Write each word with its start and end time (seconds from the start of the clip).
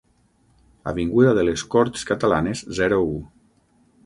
Avinguda 0.91 1.35
de 1.39 1.43
les 1.49 1.65
Corts 1.75 2.09
Catalanes 2.13 2.65
zero 2.79 3.03
u. 3.15 3.15